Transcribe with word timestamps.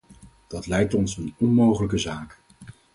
Dat 0.47 0.67
lijkt 0.67 0.93
ons 0.93 1.17
een 1.17 1.33
onmogelijke 1.37 1.97
zaak. 1.97 2.39